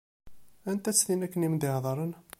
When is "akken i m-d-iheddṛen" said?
1.25-2.11